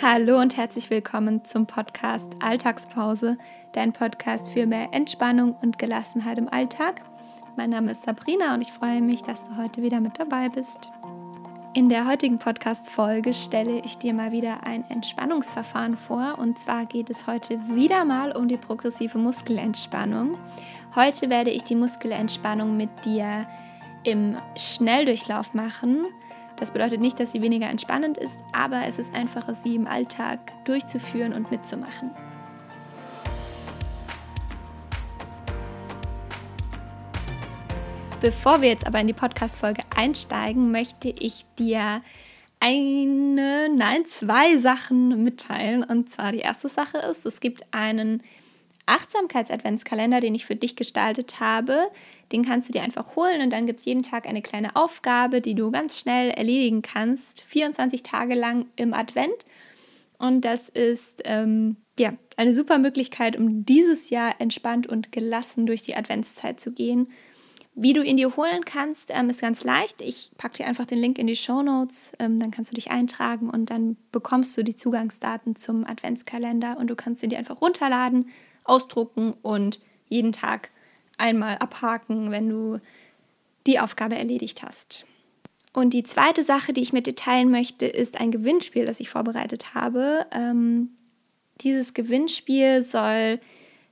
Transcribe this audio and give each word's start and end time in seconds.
Hallo 0.00 0.40
und 0.40 0.56
herzlich 0.56 0.90
willkommen 0.90 1.44
zum 1.44 1.66
Podcast 1.66 2.30
Alltagspause, 2.38 3.36
dein 3.72 3.92
Podcast 3.92 4.48
für 4.48 4.64
mehr 4.64 4.90
Entspannung 4.92 5.56
und 5.60 5.76
Gelassenheit 5.76 6.38
im 6.38 6.48
Alltag. 6.48 7.02
Mein 7.56 7.70
Name 7.70 7.90
ist 7.90 8.04
Sabrina 8.04 8.54
und 8.54 8.60
ich 8.60 8.70
freue 8.70 9.02
mich, 9.02 9.22
dass 9.22 9.42
du 9.42 9.56
heute 9.56 9.82
wieder 9.82 9.98
mit 9.98 10.16
dabei 10.16 10.50
bist. 10.50 10.92
In 11.74 11.88
der 11.88 12.06
heutigen 12.06 12.38
Podcast-Folge 12.38 13.34
stelle 13.34 13.80
ich 13.84 13.98
dir 13.98 14.14
mal 14.14 14.30
wieder 14.30 14.62
ein 14.62 14.88
Entspannungsverfahren 14.88 15.96
vor 15.96 16.36
und 16.38 16.60
zwar 16.60 16.86
geht 16.86 17.10
es 17.10 17.26
heute 17.26 17.58
wieder 17.74 18.04
mal 18.04 18.30
um 18.36 18.46
die 18.46 18.56
progressive 18.56 19.18
Muskelentspannung. 19.18 20.38
Heute 20.94 21.28
werde 21.28 21.50
ich 21.50 21.64
die 21.64 21.74
Muskelentspannung 21.74 22.76
mit 22.76 23.04
dir 23.04 23.48
im 24.04 24.36
Schnelldurchlauf 24.56 25.54
machen. 25.54 26.06
Das 26.58 26.72
bedeutet 26.72 27.00
nicht, 27.00 27.20
dass 27.20 27.32
sie 27.32 27.40
weniger 27.40 27.68
entspannend 27.68 28.18
ist, 28.18 28.38
aber 28.52 28.86
es 28.86 28.98
ist 28.98 29.14
einfacher, 29.14 29.54
sie 29.54 29.76
im 29.76 29.86
Alltag 29.86 30.40
durchzuführen 30.64 31.32
und 31.32 31.50
mitzumachen. 31.50 32.10
Bevor 38.20 38.60
wir 38.60 38.68
jetzt 38.68 38.84
aber 38.84 39.00
in 39.00 39.06
die 39.06 39.12
Podcast-Folge 39.12 39.82
einsteigen, 39.94 40.72
möchte 40.72 41.08
ich 41.08 41.44
dir 41.56 42.02
eine, 42.58 43.68
nein, 43.72 44.06
zwei 44.08 44.58
Sachen 44.58 45.22
mitteilen. 45.22 45.84
Und 45.84 46.10
zwar 46.10 46.32
die 46.32 46.38
erste 46.38 46.68
Sache 46.68 46.98
ist, 46.98 47.24
es 47.24 47.38
gibt 47.38 47.62
einen 47.70 48.24
Achtsamkeits-Adventskalender, 48.88 50.20
den 50.20 50.34
ich 50.34 50.46
für 50.46 50.56
dich 50.56 50.76
gestaltet 50.76 51.40
habe. 51.40 51.90
Den 52.32 52.44
kannst 52.44 52.68
du 52.68 52.72
dir 52.72 52.82
einfach 52.82 53.16
holen 53.16 53.40
und 53.42 53.50
dann 53.52 53.66
gibt 53.66 53.80
es 53.80 53.86
jeden 53.86 54.02
Tag 54.02 54.26
eine 54.26 54.42
kleine 54.42 54.76
Aufgabe, 54.76 55.40
die 55.40 55.54
du 55.54 55.70
ganz 55.70 55.98
schnell 55.98 56.30
erledigen 56.30 56.82
kannst, 56.82 57.42
24 57.42 58.02
Tage 58.02 58.34
lang 58.34 58.66
im 58.76 58.94
Advent. 58.94 59.44
Und 60.18 60.44
das 60.44 60.68
ist 60.68 61.22
ähm, 61.24 61.76
ja 61.98 62.12
eine 62.36 62.52
super 62.52 62.78
Möglichkeit, 62.78 63.36
um 63.36 63.64
dieses 63.64 64.10
Jahr 64.10 64.40
entspannt 64.40 64.86
und 64.86 65.12
gelassen 65.12 65.66
durch 65.66 65.82
die 65.82 65.94
Adventszeit 65.94 66.60
zu 66.60 66.72
gehen. 66.72 67.08
Wie 67.80 67.92
du 67.92 68.02
ihn 68.02 68.16
dir 68.16 68.36
holen 68.36 68.64
kannst, 68.64 69.10
ähm, 69.14 69.30
ist 69.30 69.40
ganz 69.40 69.62
leicht. 69.62 70.02
Ich 70.02 70.32
packe 70.36 70.56
dir 70.56 70.66
einfach 70.66 70.84
den 70.84 70.98
Link 70.98 71.16
in 71.16 71.28
die 71.28 71.36
Show 71.36 71.62
Notes, 71.62 72.10
ähm, 72.18 72.40
dann 72.40 72.50
kannst 72.50 72.72
du 72.72 72.74
dich 72.74 72.90
eintragen 72.90 73.48
und 73.48 73.70
dann 73.70 73.96
bekommst 74.10 74.58
du 74.58 74.64
die 74.64 74.74
Zugangsdaten 74.74 75.54
zum 75.54 75.86
Adventskalender 75.86 76.76
und 76.76 76.88
du 76.88 76.96
kannst 76.96 77.22
ihn 77.22 77.30
dir 77.30 77.38
einfach 77.38 77.60
runterladen, 77.60 78.30
ausdrucken 78.68 79.34
und 79.42 79.80
jeden 80.08 80.32
Tag 80.32 80.70
einmal 81.16 81.56
abhaken, 81.58 82.30
wenn 82.30 82.48
du 82.48 82.80
die 83.66 83.80
Aufgabe 83.80 84.16
erledigt 84.16 84.62
hast. 84.62 85.04
Und 85.72 85.92
die 85.92 86.02
zweite 86.02 86.42
Sache, 86.42 86.72
die 86.72 86.80
ich 86.80 86.92
mit 86.92 87.06
dir 87.06 87.14
teilen 87.14 87.50
möchte, 87.50 87.86
ist 87.86 88.18
ein 88.20 88.30
Gewinnspiel, 88.30 88.86
das 88.86 89.00
ich 89.00 89.10
vorbereitet 89.10 89.74
habe. 89.74 90.26
Ähm, 90.32 90.90
dieses 91.60 91.94
Gewinnspiel 91.94 92.82
soll 92.82 93.40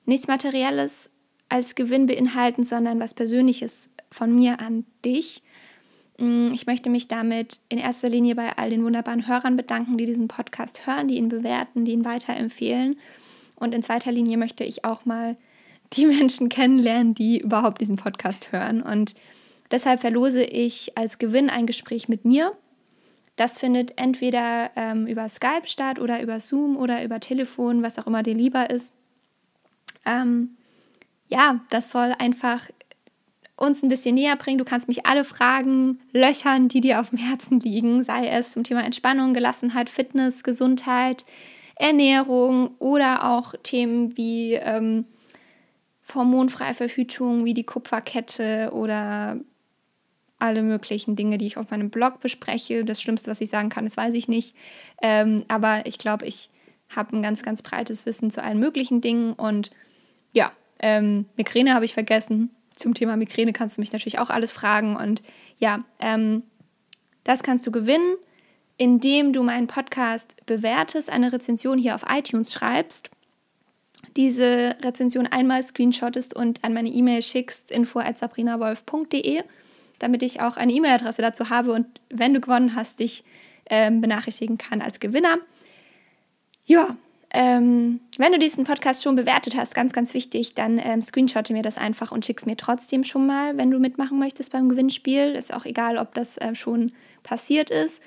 nichts 0.05 0.29
Materielles 0.29 1.11
als 1.49 1.75
Gewinn 1.75 2.07
beinhalten, 2.07 2.65
sondern 2.65 2.99
was 2.99 3.15
Persönliches 3.15 3.91
von 4.11 4.35
mir 4.35 4.61
an 4.61 4.85
dich. 5.05 5.43
Mm, 6.19 6.53
ich 6.55 6.67
möchte 6.67 6.91
mich 6.91 7.09
damit 7.09 7.61
in 7.69 7.79
erster 7.79 8.09
Linie 8.09 8.35
bei 8.35 8.57
all 8.57 8.71
den 8.71 8.85
wunderbaren 8.85 9.29
Hörern 9.29 9.57
bedanken, 9.57 9.99
die 9.99 10.07
diesen 10.07 10.29
Podcast 10.29 10.87
hören, 10.87 11.09
die 11.09 11.17
ihn 11.17 11.29
bewerten, 11.29 11.85
die 11.85 11.93
ihn 11.93 12.05
weiterempfehlen. 12.05 12.99
Und 13.57 13.75
in 13.75 13.83
zweiter 13.83 14.13
Linie 14.13 14.37
möchte 14.37 14.65
ich 14.65 14.85
auch 14.85 15.05
mal 15.05 15.37
die 15.93 16.07
Menschen 16.07 16.49
kennenlernen, 16.49 17.15
die 17.15 17.39
überhaupt 17.39 17.81
diesen 17.81 17.97
Podcast 17.97 18.53
hören. 18.53 18.83
Und 18.83 19.15
deshalb 19.71 20.01
verlose 20.01 20.45
ich 20.45 20.97
als 20.97 21.19
Gewinn 21.19 21.51
ein 21.51 21.67
Gespräch 21.67 22.09
mit 22.09 22.25
mir. 22.25 22.53
Das 23.37 23.59
findet 23.59 23.99
entweder 23.99 24.71
ähm, 24.77 25.07
über 25.07 25.29
Skype 25.29 25.67
statt 25.67 25.99
oder 25.99 26.23
über 26.23 26.41
Zoom 26.41 26.77
oder 26.77 27.05
über 27.05 27.21
Telefon, 27.21 27.83
was 27.83 27.99
auch 27.99 28.07
immer 28.07 28.23
dir 28.23 28.35
lieber 28.35 28.71
ist. 28.71 28.95
Ähm, 30.07 30.57
ja, 31.29 31.61
das 31.69 31.91
soll 31.91 32.15
einfach 32.19 32.63
uns 33.57 33.83
ein 33.83 33.89
bisschen 33.89 34.15
näher 34.15 34.37
bringen. 34.37 34.59
Du 34.59 34.65
kannst 34.65 34.89
mich 34.89 35.07
alle 35.07 35.25
Fragen 35.25 35.99
löchern, 36.13 36.69
die 36.69 36.81
dir 36.81 37.01
auf 37.01 37.11
dem 37.11 37.19
Herzen 37.19 37.61
liegen, 37.61 38.03
sei 38.03 38.29
es 38.29 38.53
zum 38.53 38.65
Thema 38.65 38.85
Entspannung, 38.85 39.35
Gelassenheit, 39.35 39.91
Fitness, 39.91 40.43
Gesundheit, 40.43 41.25
Ernährung 41.77 42.75
oder 42.79 43.31
auch 43.33 43.55
Themen 43.63 44.17
wie 44.17 44.55
ähm, 44.55 45.05
hormonfreie 46.15 46.75
Verhütung 46.75 47.45
wie 47.45 47.55
die 47.55 47.65
Kupferkette 47.65 48.71
oder 48.73 49.39
alle 50.39 50.63
möglichen 50.63 51.17
Dinge, 51.17 51.39
die 51.39 51.47
ich 51.47 51.57
auf 51.57 51.71
meinem 51.71 51.91
Blog 51.91 52.21
bespreche. 52.21 52.85
Das 52.85 53.01
Schlimmste, 53.01 53.31
was 53.31 53.41
ich 53.41 53.51
sagen 53.51 53.69
kann, 53.69 53.85
das 53.85 53.97
weiß 53.97 54.15
ich 54.15 54.29
nicht. 54.29 54.55
Ähm, 55.03 55.45
aber 55.49 55.87
ich 55.87 55.99
glaube, 55.99 56.27
ich 56.27 56.51
habe 56.95 57.17
ein 57.17 57.23
ganz, 57.23 57.43
ganz 57.43 57.63
breites 57.63 58.07
Wissen 58.07 58.31
zu 58.31 58.43
allen 58.43 58.59
möglichen 58.59 59.01
Dingen. 59.01 59.33
Und 59.33 59.71
ja, 60.33 60.53
ähm, 60.81 61.27
Migräne 61.37 61.75
habe 61.75 61.85
ich 61.85 61.95
vergessen. 61.95 62.51
Zum 62.75 62.95
Thema 62.95 63.17
Migräne 63.17 63.53
kannst 63.53 63.77
du 63.77 63.81
mich 63.81 63.93
natürlich 63.93 64.19
auch 64.19 64.31
alles 64.31 64.53
fragen. 64.53 64.97
Und 64.97 65.23
ja, 65.59 65.81
ähm, 66.01 66.43
das 67.25 67.43
kannst 67.43 67.67
du 67.67 67.73
gewinnen, 67.73 68.17
indem 68.77 69.33
du 69.33 69.43
meinen 69.43 69.67
Podcast 69.67 70.37
bewertest, 70.47 71.11
eine 71.11 71.33
Rezension 71.33 71.79
hier 71.79 71.95
auf 71.95 72.05
iTunes 72.09 72.53
schreibst 72.53 73.11
diese 74.17 74.77
Rezension 74.83 75.27
einmal 75.27 75.63
screenshottest 75.63 76.35
und 76.35 76.65
an 76.65 76.73
meine 76.73 76.89
E-Mail 76.89 77.23
schickst, 77.23 77.71
info 77.71 77.99
at 77.99 78.19
sabrinawolf.de, 78.19 79.43
damit 79.99 80.23
ich 80.23 80.41
auch 80.41 80.57
eine 80.57 80.73
E-Mail-Adresse 80.73 81.23
dazu 81.23 81.51
habe 81.51 81.73
und 81.73 81.87
wenn 82.09 82.35
du 82.35 82.41
gewonnen 82.41 82.75
hast, 82.75 83.01
dich 83.01 83.25
ähm, 83.69 84.01
benachrichtigen 84.01 84.59
kann 84.59 84.81
als 84.81 85.01
Gewinner. 85.01 85.39
Ja, 86.65 86.97
ähm, 87.31 88.01
wenn 88.17 88.33
du 88.33 88.39
diesen 88.39 88.65
Podcast 88.65 89.03
schon 89.03 89.17
bewertet 89.17 89.57
hast, 89.57 89.75
ganz, 89.75 89.93
ganz 89.93 90.15
wichtig, 90.15 90.55
dann 90.55 90.79
ähm, 90.79 91.03
screenshotte 91.03 91.53
mir 91.53 91.63
das 91.63 91.77
einfach 91.77 92.13
und 92.13 92.25
schick's 92.25 92.47
mir 92.47 92.57
trotzdem 92.57 93.05
schon 93.05 93.27
mal, 93.27 93.57
wenn 93.59 93.71
du 93.71 93.79
mitmachen 93.79 94.19
möchtest 94.19 94.53
beim 94.53 94.69
Gewinnspiel. 94.69 95.35
Ist 95.35 95.53
auch 95.53 95.65
egal, 95.65 95.99
ob 95.99 96.15
das 96.15 96.39
äh, 96.39 96.55
schon 96.55 96.93
passiert 97.23 97.71
ist. 97.71 98.01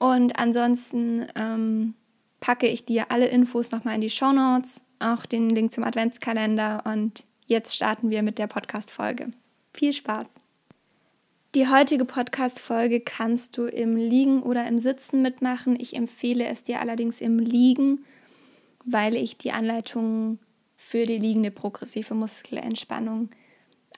Und 0.00 0.38
ansonsten 0.38 1.26
ähm, 1.36 1.94
packe 2.40 2.66
ich 2.66 2.86
dir 2.86 3.12
alle 3.12 3.28
Infos 3.28 3.70
nochmal 3.70 3.96
in 3.96 4.00
die 4.00 4.10
Show 4.10 4.32
Notes 4.32 4.82
auch 4.98 5.26
den 5.26 5.50
Link 5.50 5.74
zum 5.74 5.84
Adventskalender 5.84 6.82
und 6.86 7.22
jetzt 7.46 7.76
starten 7.76 8.10
wir 8.10 8.22
mit 8.22 8.38
der 8.38 8.46
Podcast-Folge. 8.46 9.30
Viel 9.74 9.92
Spaß! 9.92 10.26
Die 11.54 11.68
heutige 11.68 12.06
Podcast-Folge 12.06 13.00
kannst 13.00 13.58
du 13.58 13.66
im 13.66 13.96
Liegen 13.96 14.42
oder 14.42 14.66
im 14.66 14.78
Sitzen 14.78 15.20
mitmachen. 15.20 15.78
Ich 15.78 15.94
empfehle 15.94 16.46
es 16.46 16.62
dir 16.62 16.80
allerdings 16.80 17.20
im 17.20 17.38
Liegen, 17.38 18.04
weil 18.86 19.16
ich 19.16 19.36
die 19.36 19.52
Anleitung 19.52 20.38
für 20.76 21.04
die 21.04 21.18
liegende 21.18 21.50
progressive 21.50 22.14
Muskelentspannung 22.14 23.28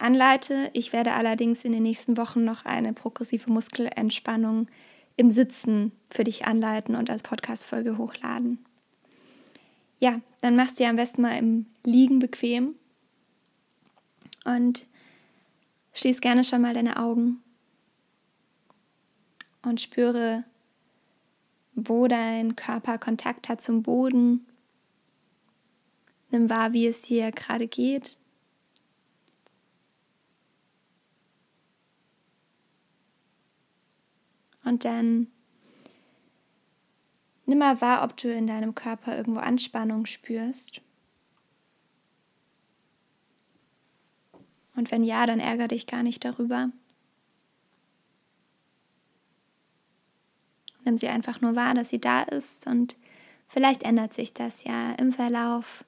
anleite. 0.01 0.69
Ich 0.73 0.93
werde 0.93 1.13
allerdings 1.13 1.65
in 1.65 1.71
den 1.71 1.85
nächsten 1.85 2.17
Wochen 2.17 2.43
noch 2.45 2.65
eine 2.65 2.93
progressive 2.93 3.53
Muskelentspannung 3.53 4.67
im 5.17 5.31
Sitzen 5.31 5.93
für 6.11 6.25
dich 6.25 6.47
anleiten 6.47 6.95
und 6.95 7.11
als 7.11 7.23
Podcast-Folge 7.23 7.99
hochladen. 7.99 8.65
Ja, 9.99 10.21
dann 10.41 10.57
machst 10.57 10.79
du 10.79 10.85
dir 10.85 10.91
am 10.91 10.97
besten 10.97 11.23
mal 11.23 11.39
im 11.39 11.67
Liegen 11.85 12.19
bequem 12.19 12.75
und 14.45 14.87
schließ 15.95 16.21
gerne 16.21 16.45
schon 16.45 16.63
mal 16.63 16.75
deine 16.75 16.97
Augen 16.99 17.43
und 19.63 19.81
spüre, 19.81 20.45
wo 21.75 22.09
dein 22.09 22.57
Körper 22.57 22.99
Kontakt 22.99 23.49
hat 23.49 23.63
zum 23.63 23.83
Boden. 23.83 24.47
Nimm 26.31 26.51
wahr, 26.51 26.73
wie 26.73 26.87
es 26.87 27.03
dir 27.03 27.31
gerade 27.31 27.69
geht. 27.69 28.17
Und 34.65 34.85
dann 34.85 35.29
Nimm 37.53 37.59
mal 37.59 37.81
wahr, 37.81 38.05
ob 38.05 38.17
du 38.17 38.33
in 38.33 38.47
deinem 38.47 38.75
Körper 38.75 39.17
irgendwo 39.17 39.41
Anspannung 39.41 40.07
spürst. 40.07 40.81
Und 44.75 44.91
wenn 44.91 45.05
ja, 45.05 45.27
dann 45.27 45.41
ärgere 45.41 45.69
dich 45.69 45.87
gar 45.87 46.03
nicht 46.03 46.25
darüber. 46.25 46.71
Nimm 50.85 50.97
sie 50.97 51.09
einfach 51.09 51.41
nur 51.41 51.55
wahr, 51.55 51.75
dass 51.75 51.91
sie 51.91 52.01
da 52.01 52.23
ist 52.23 52.67
und 52.67 52.97
vielleicht 53.49 53.83
ändert 53.83 54.15
sich 54.15 54.33
das 54.35 54.65
ja 54.65 54.93
im 54.93 55.13
Verlauf 55.13 55.85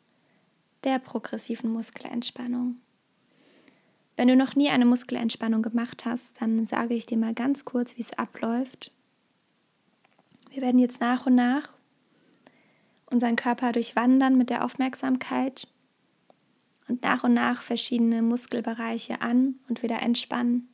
der 0.84 0.98
progressiven 0.98 1.72
Muskelentspannung. 1.72 2.76
Wenn 4.16 4.28
du 4.28 4.36
noch 4.36 4.54
nie 4.54 4.70
eine 4.70 4.84
Muskelentspannung 4.84 5.62
gemacht 5.62 6.04
hast, 6.04 6.40
dann 6.40 6.66
sage 6.66 6.94
ich 6.94 7.06
dir 7.06 7.18
mal 7.18 7.34
ganz 7.34 7.64
kurz, 7.64 7.96
wie 7.96 8.02
es 8.02 8.16
abläuft. 8.16 8.92
Wir 10.50 10.62
werden 10.62 10.78
jetzt 10.78 11.00
nach 11.00 11.26
und 11.26 11.34
nach 11.34 11.68
unseren 13.06 13.36
Körper 13.36 13.72
durchwandern 13.72 14.36
mit 14.36 14.50
der 14.50 14.64
Aufmerksamkeit 14.64 15.68
und 16.88 17.02
nach 17.02 17.24
und 17.24 17.34
nach 17.34 17.62
verschiedene 17.62 18.22
Muskelbereiche 18.22 19.20
an 19.20 19.56
und 19.68 19.82
wieder 19.82 20.00
entspannen. 20.00 20.68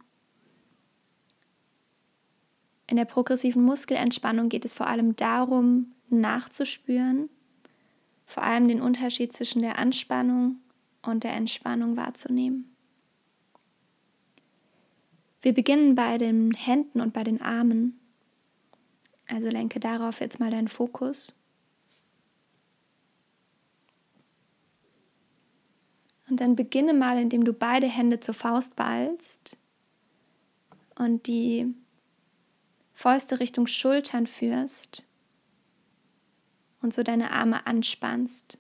In 2.87 2.97
der 2.97 3.05
progressiven 3.05 3.63
Muskelentspannung 3.63 4.49
geht 4.49 4.65
es 4.65 4.75
vor 4.75 4.89
allem 4.89 5.15
darum, 5.17 5.93
nachzuspüren, 6.09 7.31
vor 8.27 8.43
allem 8.43 8.69
den 8.69 8.83
Unterschied 8.83 9.33
zwischen 9.33 9.63
der 9.63 9.79
Anspannung 9.79 10.57
und 11.03 11.25
der 11.25 11.35
Entspannung 11.35 11.97
wahrzunehmen. 11.97 12.69
Wir 15.43 15.55
beginnen 15.55 15.95
bei 15.95 16.19
den 16.19 16.53
Händen 16.53 17.01
und 17.01 17.13
bei 17.13 17.25
den 17.25 17.41
Armen. 17.41 17.99
Also 19.27 19.49
lenke 19.49 19.81
darauf 19.81 20.21
jetzt 20.21 20.41
mal 20.41 20.51
deinen 20.51 20.69
Fokus. 20.69 21.33
Und 26.29 26.41
dann 26.41 26.57
beginne 26.57 26.95
mal, 26.95 27.19
indem 27.19 27.45
du 27.45 27.53
beide 27.53 27.89
Hände 27.89 28.21
zur 28.21 28.35
Faust 28.35 28.77
ballst 28.77 29.57
und 30.95 31.27
die 31.27 31.75
Fäuste 32.93 33.41
Richtung 33.41 33.67
Schultern 33.67 34.27
führst 34.27 35.07
und 36.83 36.93
so 36.93 37.03
deine 37.03 37.33
Arme 37.33 37.67
anspannst. 37.67 38.59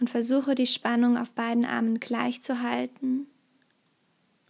Und 0.00 0.10
versuche 0.10 0.54
die 0.54 0.66
Spannung 0.66 1.18
auf 1.18 1.30
beiden 1.32 1.64
Armen 1.64 2.00
gleich 2.00 2.42
zu 2.42 2.62
halten. 2.62 3.26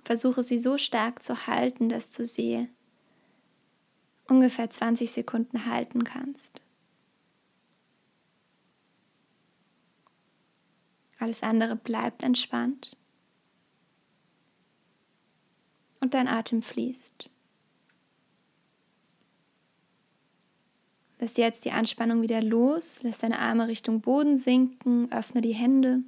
Versuche 0.05 0.43
sie 0.43 0.59
so 0.59 0.77
stark 0.77 1.23
zu 1.23 1.47
halten, 1.47 1.89
dass 1.89 2.11
du 2.11 2.25
sie 2.25 2.69
ungefähr 4.29 4.71
20 4.71 5.11
Sekunden 5.11 5.67
halten 5.67 6.05
kannst. 6.05 6.61
Alles 11.19 11.43
andere 11.43 11.75
bleibt 11.75 12.23
entspannt 12.23 12.97
und 16.01 16.12
dein 16.12 16.29
Atem 16.29 16.61
fließt. 16.61 17.31
Lass 21.19 21.39
jetzt 21.39 21.65
die 21.65 21.73
Anspannung 21.73 22.21
wieder 22.21 22.43
los, 22.43 23.03
lass 23.03 23.21
deine 23.21 23.39
Arme 23.39 23.69
Richtung 23.69 24.03
Boden 24.03 24.37
sinken, 24.37 25.11
öffne 25.11 25.41
die 25.41 25.55
Hände 25.55 26.03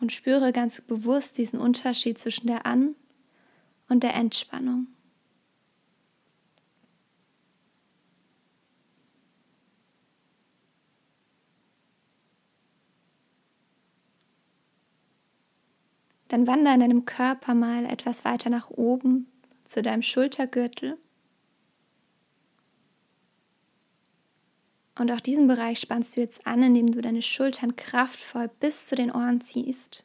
und 0.00 0.12
spüre 0.12 0.52
ganz 0.52 0.80
bewusst 0.80 1.38
diesen 1.38 1.58
Unterschied 1.58 2.18
zwischen 2.18 2.46
der 2.46 2.66
An- 2.66 2.94
und 3.88 4.02
der 4.02 4.14
Entspannung. 4.14 4.86
Dann 16.28 16.46
wandere 16.46 16.74
in 16.74 16.80
deinem 16.80 17.04
Körper 17.06 17.54
mal 17.54 17.86
etwas 17.86 18.24
weiter 18.24 18.50
nach 18.50 18.70
oben 18.70 19.26
zu 19.64 19.80
deinem 19.80 20.02
Schultergürtel. 20.02 20.98
Und 24.98 25.12
auch 25.12 25.20
diesen 25.20 25.46
Bereich 25.46 25.78
spannst 25.78 26.16
du 26.16 26.20
jetzt 26.20 26.44
an, 26.46 26.62
indem 26.62 26.90
du 26.90 27.00
deine 27.00 27.22
Schultern 27.22 27.76
kraftvoll 27.76 28.50
bis 28.60 28.88
zu 28.88 28.96
den 28.96 29.12
Ohren 29.12 29.40
ziehst. 29.40 30.04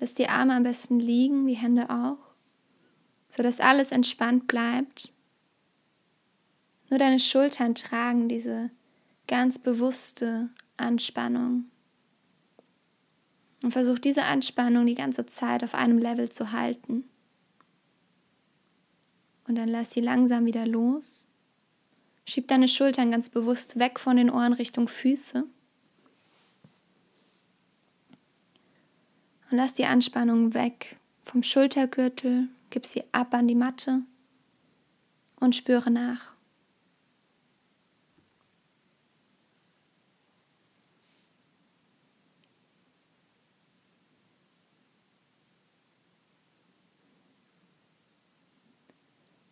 Lass 0.00 0.12
die 0.12 0.28
Arme 0.28 0.54
am 0.54 0.64
besten 0.64 0.98
liegen, 0.98 1.46
die 1.46 1.54
Hände 1.54 1.88
auch, 1.88 2.18
sodass 3.28 3.60
alles 3.60 3.92
entspannt 3.92 4.48
bleibt. 4.48 5.12
Nur 6.90 6.98
deine 6.98 7.20
Schultern 7.20 7.76
tragen 7.76 8.28
diese 8.28 8.70
ganz 9.28 9.58
bewusste 9.58 10.50
Anspannung. 10.76 11.66
Und 13.62 13.72
versuch 13.72 13.98
diese 13.98 14.24
Anspannung 14.24 14.86
die 14.86 14.94
ganze 14.94 15.26
Zeit 15.26 15.62
auf 15.62 15.74
einem 15.74 15.98
Level 15.98 16.30
zu 16.30 16.52
halten. 16.52 17.04
Und 19.46 19.56
dann 19.56 19.68
lass 19.68 19.92
sie 19.92 20.00
langsam 20.00 20.44
wieder 20.44 20.66
los. 20.66 21.27
Schieb 22.28 22.46
deine 22.48 22.68
Schultern 22.68 23.10
ganz 23.10 23.30
bewusst 23.30 23.78
weg 23.78 23.98
von 23.98 24.18
den 24.18 24.28
Ohren 24.28 24.52
Richtung 24.52 24.86
Füße. 24.86 25.44
Und 29.50 29.56
lass 29.56 29.72
die 29.72 29.86
Anspannung 29.86 30.52
weg 30.52 30.98
vom 31.22 31.42
Schultergürtel, 31.42 32.48
gib 32.68 32.84
sie 32.84 33.02
ab 33.12 33.32
an 33.32 33.48
die 33.48 33.54
Matte 33.54 34.02
und 35.40 35.56
spüre 35.56 35.90
nach. 35.90 36.34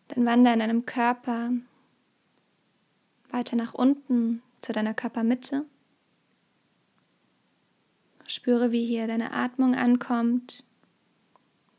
Dann 0.09 0.27
wandere 0.27 0.53
in 0.53 0.59
deinem 0.59 0.85
Körper 0.85 1.53
weiter 3.37 3.55
nach 3.55 3.75
unten 3.75 4.41
zu 4.59 4.73
deiner 4.73 4.95
Körpermitte. 4.95 5.65
Spüre, 8.25 8.71
wie 8.71 8.85
hier 8.85 9.07
deine 9.07 9.31
Atmung 9.31 9.75
ankommt, 9.75 10.63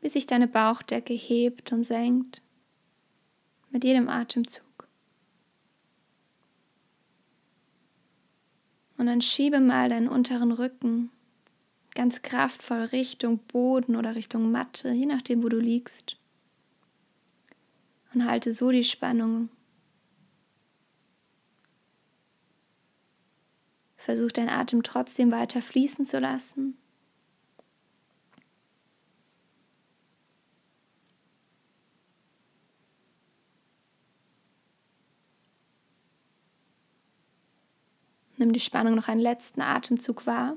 wie 0.01 0.09
sich 0.09 0.25
deine 0.25 0.47
Bauchdecke 0.47 1.13
hebt 1.13 1.71
und 1.73 1.83
senkt 1.83 2.41
mit 3.71 3.83
jedem 3.83 4.07
Atemzug. 4.07 4.65
Und 8.97 9.05
dann 9.05 9.21
schiebe 9.21 9.59
mal 9.59 9.89
deinen 9.89 10.07
unteren 10.07 10.51
Rücken 10.51 11.11
ganz 11.93 12.21
kraftvoll 12.21 12.83
Richtung 12.83 13.39
Boden 13.39 13.97
oder 13.97 14.15
Richtung 14.15 14.51
Matte, 14.51 14.91
je 14.91 15.05
nachdem, 15.05 15.43
wo 15.43 15.49
du 15.49 15.59
liegst 15.59 16.17
und 18.13 18.25
halte 18.25 18.53
so 18.53 18.71
die 18.71 18.83
Spannung. 18.83 19.49
Versuch 23.99 24.31
deinen 24.31 24.47
Atem 24.47 24.81
trotzdem 24.81 25.29
weiter 25.29 25.61
fließen 25.61 26.07
zu 26.07 26.19
lassen. 26.19 26.77
Nimm 38.37 38.53
die 38.53 38.61
Spannung 38.61 38.95
noch 38.95 39.09
einen 39.09 39.19
letzten 39.19 39.59
Atemzug 39.59 40.25
wahr. 40.25 40.55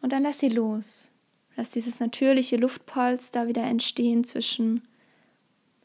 Und 0.00 0.14
dann 0.14 0.22
lass 0.22 0.38
sie 0.38 0.48
los. 0.48 1.12
Lass 1.54 1.68
dieses 1.68 2.00
natürliche 2.00 2.56
Luftpolster 2.56 3.46
wieder 3.46 3.62
entstehen 3.62 4.24
zwischen 4.24 4.88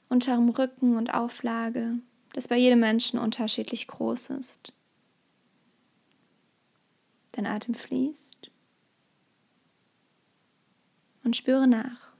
unterem 0.07 0.48
Rücken 0.48 0.95
und 0.95 1.13
Auflage, 1.13 1.95
das 2.31 2.48
bei 2.48 2.56
jedem 2.56 2.80
Menschen 2.80 3.19
unterschiedlich 3.19 3.88
groß 3.88 4.29
ist. 4.29 4.74
Dein 7.33 7.45
Atem 7.45 7.73
fließt 7.73 8.51
und 11.23 11.35
spüre 11.35 11.67
nach. 11.67 12.11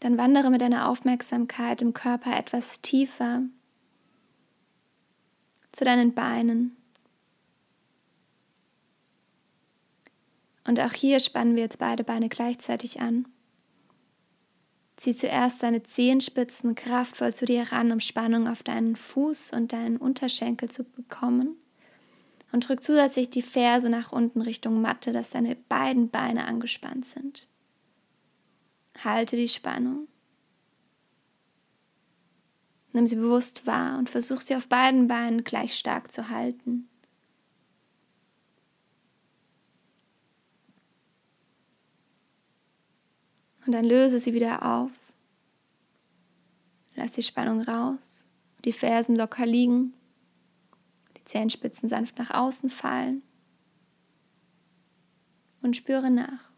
Dann 0.00 0.16
wandere 0.18 0.50
mit 0.50 0.60
deiner 0.60 0.88
Aufmerksamkeit 0.88 1.82
im 1.82 1.92
Körper 1.92 2.36
etwas 2.36 2.80
tiefer 2.82 3.42
zu 5.72 5.84
deinen 5.84 6.14
Beinen, 6.14 6.78
Und 10.68 10.78
auch 10.80 10.92
hier 10.92 11.18
spannen 11.18 11.56
wir 11.56 11.62
jetzt 11.62 11.78
beide 11.78 12.04
Beine 12.04 12.28
gleichzeitig 12.28 13.00
an. 13.00 13.26
Zieh 14.98 15.14
zuerst 15.14 15.62
deine 15.62 15.84
Zehenspitzen 15.84 16.74
kraftvoll 16.74 17.32
zu 17.32 17.44
dir 17.44 17.62
ran, 17.70 17.92
um 17.92 18.00
Spannung 18.00 18.48
auf 18.48 18.64
deinen 18.64 18.96
Fuß 18.96 19.52
und 19.52 19.72
deinen 19.72 19.96
Unterschenkel 19.96 20.68
zu 20.70 20.82
bekommen. 20.82 21.56
Und 22.50 22.68
drück 22.68 22.82
zusätzlich 22.82 23.30
die 23.30 23.42
Ferse 23.42 23.90
nach 23.90 24.10
unten 24.10 24.42
Richtung 24.42 24.80
Matte, 24.80 25.12
dass 25.12 25.30
deine 25.30 25.54
beiden 25.54 26.10
Beine 26.10 26.46
angespannt 26.46 27.06
sind. 27.06 27.46
Halte 29.04 29.36
die 29.36 29.46
Spannung. 29.46 30.08
Nimm 32.92 33.06
sie 33.06 33.16
bewusst 33.16 33.68
wahr 33.68 33.98
und 33.98 34.10
versuch 34.10 34.40
sie 34.40 34.56
auf 34.56 34.66
beiden 34.66 35.06
Beinen 35.06 35.44
gleich 35.44 35.78
stark 35.78 36.10
zu 36.10 36.28
halten. 36.28 36.87
Und 43.68 43.72
dann 43.72 43.84
löse 43.84 44.18
sie 44.18 44.32
wieder 44.32 44.64
auf. 44.64 44.90
Lass 46.94 47.12
die 47.12 47.22
Spannung 47.22 47.60
raus, 47.60 48.26
die 48.64 48.72
Fersen 48.72 49.14
locker 49.14 49.44
liegen, 49.44 49.92
die 51.18 51.24
Zehenspitzen 51.24 51.86
sanft 51.86 52.18
nach 52.18 52.30
außen 52.30 52.70
fallen 52.70 53.22
und 55.60 55.76
spüre 55.76 56.10
nach. 56.10 56.50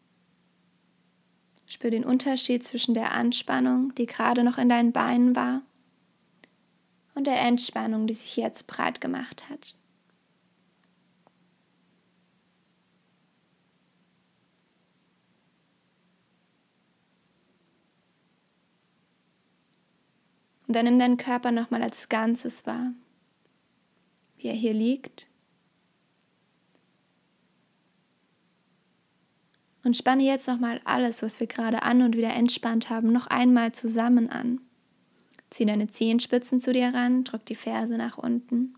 Spüre 1.67 1.91
den 1.91 2.05
Unterschied 2.05 2.63
zwischen 2.63 2.95
der 2.95 3.11
Anspannung, 3.11 3.93
die 3.97 4.07
gerade 4.07 4.45
noch 4.45 4.57
in 4.57 4.69
deinen 4.69 4.93
Beinen 4.93 5.35
war, 5.35 5.63
und 7.17 7.27
der 7.27 7.41
Entspannung, 7.41 8.07
die 8.07 8.15
sich 8.15 8.37
jetzt 8.37 8.69
breit 8.69 9.01
gemacht 9.01 9.51
hat. 9.51 9.75
Und 20.71 20.77
dann 20.77 20.85
nimm 20.85 21.01
deinen 21.01 21.17
Körper 21.17 21.51
nochmal 21.51 21.83
als 21.83 22.09
Ganzes 22.09 22.65
wahr, 22.65 22.93
wie 24.37 24.47
er 24.47 24.55
hier 24.55 24.73
liegt. 24.73 25.27
Und 29.83 29.97
spanne 29.97 30.23
jetzt 30.23 30.47
nochmal 30.47 30.81
alles, 30.85 31.25
was 31.25 31.41
wir 31.41 31.49
gerade 31.49 31.83
an 31.83 32.03
und 32.03 32.17
wieder 32.17 32.33
entspannt 32.35 32.89
haben, 32.89 33.11
noch 33.11 33.27
einmal 33.27 33.73
zusammen 33.73 34.31
an. 34.31 34.61
Zieh 35.51 35.67
deine 35.67 35.91
Zehenspitzen 35.91 36.61
zu 36.61 36.73
dir 36.73 36.95
ran, 36.95 37.25
drück 37.25 37.45
die 37.47 37.57
Ferse 37.57 37.97
nach 37.97 38.17
unten. 38.17 38.75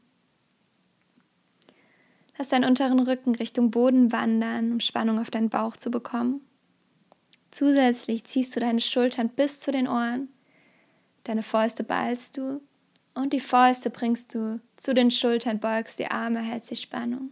Lass 2.38 2.48
deinen 2.48 2.64
unteren 2.64 3.00
Rücken 3.00 3.34
Richtung 3.34 3.70
Boden 3.70 4.12
wandern, 4.12 4.72
um 4.72 4.80
Spannung 4.80 5.18
auf 5.18 5.30
deinen 5.30 5.50
Bauch 5.50 5.76
zu 5.76 5.90
bekommen. 5.90 6.40
Zusätzlich 7.50 8.24
ziehst 8.24 8.56
du 8.56 8.60
deine 8.60 8.80
Schultern 8.80 9.28
bis 9.28 9.60
zu 9.60 9.72
den 9.72 9.86
Ohren. 9.86 10.30
Deine 11.24 11.42
Fäuste 11.42 11.84
ballst 11.84 12.36
du 12.36 12.60
und 13.14 13.32
die 13.32 13.40
Fäuste 13.40 13.90
bringst 13.90 14.34
du 14.34 14.60
zu 14.76 14.94
den 14.94 15.10
Schultern, 15.10 15.60
beugst 15.60 15.98
die 15.98 16.10
Arme, 16.10 16.40
hältst 16.40 16.70
die 16.70 16.76
Spannung. 16.76 17.30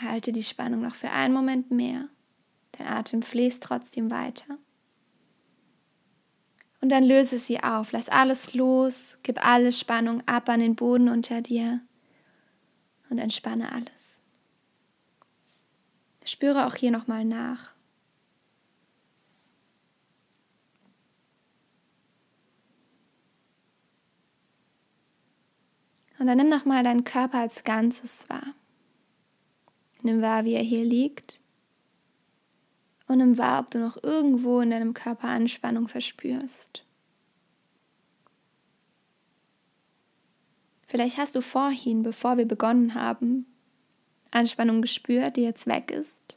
Halte 0.00 0.32
die 0.32 0.42
Spannung 0.42 0.82
noch 0.82 0.94
für 0.94 1.10
einen 1.10 1.34
Moment 1.34 1.70
mehr. 1.70 2.08
Dein 2.72 2.86
Atem 2.86 3.22
fließt 3.22 3.62
trotzdem 3.62 4.10
weiter. 4.10 4.58
Und 6.80 6.90
dann 6.90 7.02
löse 7.02 7.38
sie 7.38 7.62
auf, 7.62 7.90
lass 7.92 8.08
alles 8.08 8.54
los, 8.54 9.18
gib 9.24 9.44
alle 9.44 9.72
Spannung 9.72 10.22
ab 10.26 10.48
an 10.48 10.60
den 10.60 10.76
Boden 10.76 11.08
unter 11.08 11.42
dir 11.42 11.80
und 13.10 13.18
entspanne 13.18 13.72
alles. 13.72 14.22
Spüre 16.24 16.66
auch 16.66 16.76
hier 16.76 16.90
nochmal 16.90 17.24
nach. 17.24 17.74
Und 26.18 26.26
dann 26.26 26.38
nimm 26.38 26.48
nochmal 26.48 26.82
deinen 26.82 27.04
Körper 27.04 27.38
als 27.38 27.64
Ganzes 27.64 28.28
wahr. 28.28 28.54
Nimm 30.02 30.20
wahr, 30.22 30.44
wie 30.44 30.54
er 30.54 30.62
hier 30.62 30.84
liegt. 30.84 31.40
Und 33.06 33.18
nimm 33.18 33.38
wahr, 33.38 33.60
ob 33.60 33.70
du 33.70 33.78
noch 33.78 34.02
irgendwo 34.02 34.60
in 34.60 34.70
deinem 34.70 34.94
Körper 34.94 35.28
Anspannung 35.28 35.88
verspürst. 35.88 36.84
Vielleicht 40.86 41.18
hast 41.18 41.34
du 41.34 41.42
vorhin, 41.42 42.02
bevor 42.02 42.38
wir 42.38 42.46
begonnen 42.46 42.94
haben, 42.94 43.46
Anspannung 44.30 44.82
gespürt, 44.82 45.36
die 45.36 45.42
jetzt 45.42 45.66
weg 45.66 45.90
ist. 45.90 46.36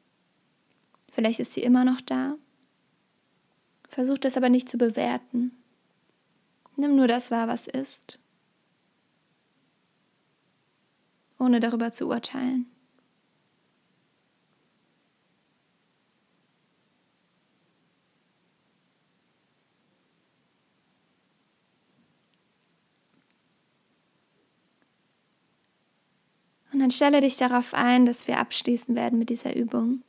Vielleicht 1.11 1.39
ist 1.39 1.53
sie 1.53 1.63
immer 1.63 1.85
noch 1.85 2.01
da. 2.01 2.35
Versuch 3.89 4.17
das 4.17 4.37
aber 4.37 4.49
nicht 4.49 4.69
zu 4.69 4.77
bewerten. 4.77 5.51
Nimm 6.77 6.95
nur 6.95 7.07
das 7.07 7.31
wahr, 7.31 7.47
was 7.47 7.67
ist, 7.67 8.17
ohne 11.41 11.59
darüber 11.59 11.91
zu 11.91 12.07
urteilen. 12.07 12.67
Und 26.71 26.79
dann 26.79 26.91
stelle 26.91 27.19
dich 27.19 27.35
darauf 27.35 27.73
ein, 27.73 28.05
dass 28.05 28.27
wir 28.27 28.37
abschließen 28.37 28.95
werden 28.95 29.19
mit 29.19 29.29
dieser 29.29 29.55
Übung. 29.55 30.03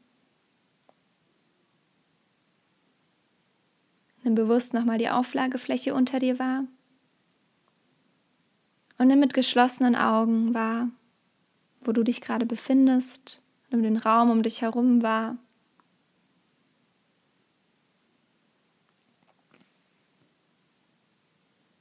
Nimm 4.23 4.37
bewusst 4.37 4.73
nochmal 4.73 4.99
die 4.99 5.09
Auflagefläche 5.09 5.95
unter 5.95 6.21
dir 6.21 6.39
wahr. 6.39 6.65
Und 8.99 9.09
nimm 9.09 9.19
mit 9.19 9.35
geschlossenen 9.35 9.97
Augen 9.97 10.55
wahr, 10.55 10.89
wo 11.87 11.93
du 11.93 12.03
dich 12.03 12.21
gerade 12.21 12.47
befindest. 12.47 13.41
Nimm 13.71 13.83
den 13.83 13.97
Raum 13.97 14.31
um 14.31 14.43
dich 14.43 14.63
herum 14.63 15.03
wahr. 15.03 15.37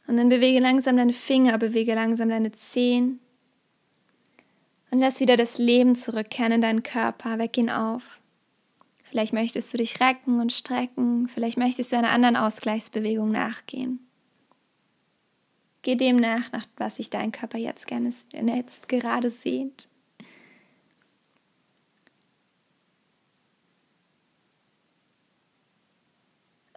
Und 0.07 0.17
dann 0.17 0.29
bewege 0.29 0.59
langsam 0.59 0.97
deine 0.97 1.13
Finger, 1.13 1.57
bewege 1.57 1.95
langsam 1.95 2.29
deine 2.29 2.51
Zehen, 2.51 3.21
und 4.91 4.99
lass 4.99 5.21
wieder 5.21 5.37
das 5.37 5.57
Leben 5.57 5.95
zurückkehren 5.95 6.51
in 6.51 6.61
deinen 6.61 6.83
Körper, 6.83 7.39
weck 7.39 7.57
ihn 7.57 7.69
auf. 7.69 8.19
Vielleicht 9.03 9.33
möchtest 9.33 9.73
du 9.73 9.77
dich 9.77 9.99
recken 9.99 10.39
und 10.39 10.51
strecken, 10.51 11.27
vielleicht 11.27 11.57
möchtest 11.57 11.91
du 11.91 11.97
einer 11.97 12.11
anderen 12.11 12.35
Ausgleichsbewegung 12.35 13.31
nachgehen. 13.31 14.05
Geh 15.81 15.95
dem 15.95 16.17
nach, 16.17 16.51
nach 16.51 16.67
was 16.77 16.97
sich 16.97 17.09
dein 17.09 17.31
Körper 17.31 17.57
jetzt 17.57 17.87
gerne 17.87 18.13
jetzt 18.33 18.87
gerade 18.87 19.29
sehnt. 19.29 19.87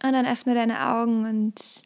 Und 0.04 0.12
dann 0.12 0.26
öffne 0.26 0.54
deine 0.54 0.86
Augen 0.90 1.24
und 1.24 1.82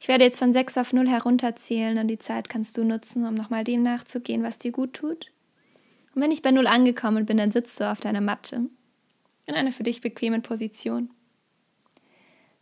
ich 0.00 0.08
werde 0.08 0.24
jetzt 0.24 0.38
von 0.38 0.54
6 0.54 0.78
auf 0.78 0.94
0 0.94 1.06
herunterzählen 1.06 1.98
und 1.98 2.08
die 2.08 2.18
Zeit 2.18 2.48
kannst 2.48 2.78
du 2.78 2.82
nutzen, 2.82 3.26
um 3.26 3.34
nochmal 3.34 3.62
dem 3.62 3.82
nachzugehen, 3.82 4.42
was 4.42 4.56
dir 4.56 4.72
gut 4.72 4.94
tut. 4.94 5.30
Und 6.14 6.22
wenn 6.22 6.30
ich 6.30 6.40
bei 6.40 6.50
0 6.50 6.66
angekommen 6.66 7.26
bin, 7.26 7.36
dann 7.36 7.50
sitzt 7.50 7.78
du 7.78 7.90
auf 7.90 8.00
deiner 8.00 8.22
Matte 8.22 8.70
in 9.44 9.54
einer 9.54 9.70
für 9.70 9.82
dich 9.82 10.00
bequemen 10.00 10.40
Position. 10.40 11.10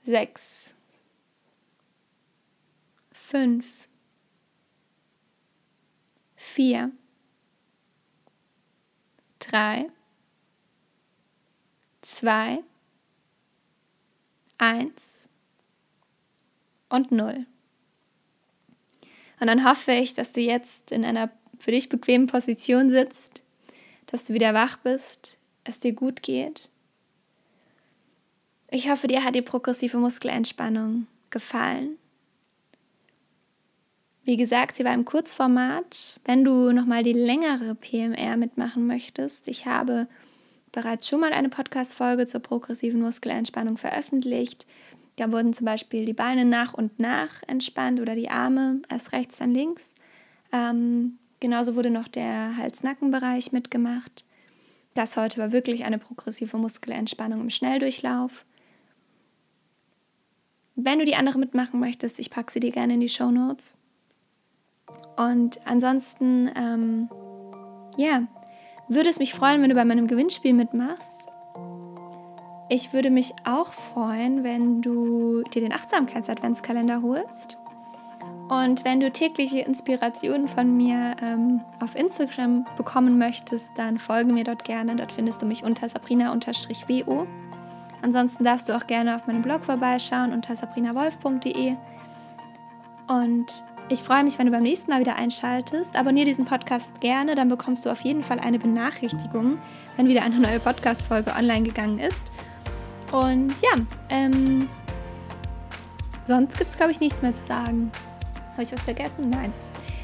6, 0.07 0.75
5, 3.13 3.65
4, 6.35 6.91
3, 9.39 9.87
2, 12.03 12.65
1 14.59 15.29
und 16.89 17.13
0. 17.13 17.47
Und 19.41 19.47
dann 19.47 19.69
hoffe 19.69 19.93
ich, 19.93 20.15
dass 20.15 20.33
du 20.33 20.41
jetzt 20.41 20.93
in 20.93 21.05
einer 21.05 21.31
für 21.59 21.71
dich 21.71 21.89
bequemen 21.89 22.27
Position 22.27 22.91
sitzt, 22.91 23.43
dass 24.07 24.25
du 24.25 24.35
wieder 24.35 24.55
wach 24.55 24.79
bist, 24.79 25.39
es 25.65 25.81
dir 25.81 25.93
gut 25.93 26.23
geht. 26.23 26.71
Ich 28.71 28.91
hoffe, 28.91 29.07
dir 29.07 29.25
hat 29.25 29.35
die 29.35 29.43
progressive 29.43 29.97
Muskelentspannung 29.99 31.07
gefallen. 31.31 31.97
Wie 34.25 34.37
gesagt, 34.37 34.77
sie 34.77 34.85
war 34.85 34.93
im 34.93 35.07
Kurzformat. 35.07 36.21
Wenn 36.25 36.45
du 36.45 36.73
nochmal 36.73 37.03
die 37.03 37.15
längere 37.15 37.75
PMR 37.75 38.37
mitmachen 38.37 38.87
möchtest, 38.87 39.49
ich 39.49 39.65
habe 39.65 40.07
bereits 40.79 41.09
schon 41.09 41.19
mal 41.19 41.33
eine 41.33 41.49
Podcast-Folge 41.49 42.29
zur 42.29 42.39
progressiven 42.39 43.01
Muskelentspannung 43.01 43.79
veröffentlicht. 43.79 44.65
Da 45.17 45.33
wurden 45.33 45.53
zum 45.53 45.65
Beispiel 45.65 46.05
die 46.05 46.13
Beine 46.13 46.45
nach 46.45 46.73
und 46.73 47.01
nach 47.01 47.43
entspannt 47.49 47.99
oder 47.99 48.15
die 48.15 48.31
Arme, 48.31 48.81
erst 48.89 49.11
rechts, 49.11 49.39
dann 49.39 49.51
links. 49.51 49.93
Ähm, 50.53 51.19
genauso 51.41 51.75
wurde 51.75 51.91
noch 51.91 52.07
der 52.07 52.57
Hals-Nacken-Bereich 52.57 53.51
mitgemacht. 53.51 54.25
Das 54.95 55.17
heute 55.17 55.41
war 55.41 55.51
wirklich 55.51 55.85
eine 55.85 55.99
progressive 55.99 56.57
Muskelentspannung 56.57 57.41
im 57.41 57.51
Schnelldurchlauf. 57.51 58.45
Wenn 60.77 61.01
du 61.01 61.05
die 61.05 61.17
andere 61.17 61.41
mitmachen 61.41 61.81
möchtest, 61.81 62.21
ich 62.21 62.31
packe 62.31 62.53
sie 62.53 62.61
dir 62.61 62.71
gerne 62.71 62.95
in 62.95 63.01
die 63.01 63.09
Show 63.09 63.33
Notes. 63.33 63.77
Und 65.17 65.59
ansonsten, 65.67 66.49
ähm, 66.55 67.09
ja, 67.97 68.29
würde 68.89 69.09
es 69.09 69.19
mich 69.19 69.35
freuen, 69.35 69.63
wenn 69.63 69.69
du 69.69 69.75
bei 69.75 69.85
meinem 69.85 70.07
Gewinnspiel 70.07 70.55
mitmachst. 70.55 71.29
Ich 72.69 72.93
würde 72.93 73.11
mich 73.11 73.35
auch 73.45 73.73
freuen, 73.73 74.45
wenn 74.45 74.83
du 74.83 75.43
dir 75.55 75.63
den 75.63 75.73
Achtsamkeits-Adventskalender 75.73 77.03
holst. 77.03 77.57
Und 78.49 78.85
wenn 78.85 79.01
du 79.01 79.11
tägliche 79.11 79.61
Inspirationen 79.61 80.49
von 80.49 80.77
mir 80.77 81.17
ähm, 81.21 81.61
auf 81.81 81.95
Instagram 81.95 82.67
bekommen 82.77 83.19
möchtest, 83.19 83.71
dann 83.77 83.99
folge 83.99 84.33
mir 84.33 84.45
dort 84.45 84.65
gerne. 84.65 84.97
Dort 84.97 85.13
findest 85.13 85.43
du 85.43 85.47
mich 85.47 85.65
unter 85.65 85.89
sabrina-wo. 85.89 87.27
Ansonsten 88.01 88.45
darfst 88.45 88.69
du 88.69 88.77
auch 88.77 88.87
gerne 88.87 89.17
auf 89.17 89.27
meinem 89.27 89.43
Blog 89.43 89.65
vorbeischauen 89.65 90.33
unter 90.33 90.57
sabrinawolf.de. 90.57 91.75
Und 93.09 93.65
ich 93.91 94.03
freue 94.03 94.23
mich, 94.23 94.39
wenn 94.39 94.47
du 94.47 94.53
beim 94.53 94.63
nächsten 94.63 94.91
Mal 94.91 95.01
wieder 95.01 95.17
einschaltest. 95.17 95.97
Abonniere 95.97 96.27
diesen 96.27 96.45
Podcast 96.45 97.01
gerne, 97.01 97.35
dann 97.35 97.49
bekommst 97.49 97.87
du 97.87 97.91
auf 97.91 98.01
jeden 98.03 98.23
Fall 98.23 98.39
eine 98.39 98.59
Benachrichtigung, 98.59 99.59
wenn 99.97 100.09
wieder 100.09 100.23
eine 100.23 100.39
neue 100.39 100.61
Podcast-Folge 100.61 101.33
online 101.33 101.63
gegangen 101.63 101.99
ist. 101.99 102.23
Und 103.13 103.55
ja, 103.63 103.81
ähm, 104.11 104.69
sonst 106.27 106.59
gibt 106.59 106.71
es, 106.71 106.77
glaube 106.77 106.93
ich, 106.93 107.01
nichts 107.01 107.23
mehr 107.23 107.35
zu 107.35 107.45
sagen. 107.45 107.91
Habe 108.53 108.63
ich 108.63 108.73
was 108.73 108.83
vergessen? 108.83 109.31
Nein. 109.31 109.53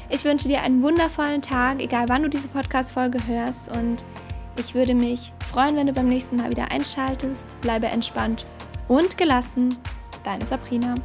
Ich 0.09 0.23
wünsche 0.23 0.47
dir 0.47 0.61
einen 0.61 0.81
wundervollen 0.81 1.41
Tag, 1.41 1.81
egal 1.81 2.09
wann 2.09 2.23
du 2.23 2.29
diese 2.29 2.47
Podcast-Folge 2.47 3.19
hörst. 3.27 3.75
Und 3.75 4.03
ich 4.57 4.73
würde 4.73 4.95
mich 4.95 5.31
freuen, 5.51 5.75
wenn 5.75 5.87
du 5.87 5.93
beim 5.93 6.09
nächsten 6.09 6.37
Mal 6.37 6.49
wieder 6.49 6.71
einschaltest. 6.71 7.59
Bleibe 7.61 7.87
entspannt 7.87 8.45
und 8.87 9.17
gelassen. 9.17 9.77
Deine 10.23 10.45
Sabrina. 10.45 10.95